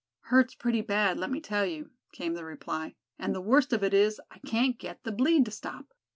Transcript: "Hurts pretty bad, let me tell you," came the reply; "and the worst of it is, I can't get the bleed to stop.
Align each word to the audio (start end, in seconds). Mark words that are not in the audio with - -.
"Hurts 0.31 0.55
pretty 0.55 0.81
bad, 0.81 1.19
let 1.19 1.29
me 1.29 1.39
tell 1.39 1.63
you," 1.63 1.91
came 2.11 2.33
the 2.33 2.43
reply; 2.43 2.95
"and 3.19 3.35
the 3.35 3.39
worst 3.39 3.71
of 3.71 3.83
it 3.83 3.93
is, 3.93 4.19
I 4.31 4.39
can't 4.39 4.79
get 4.79 5.03
the 5.03 5.11
bleed 5.11 5.45
to 5.45 5.51
stop. 5.51 5.93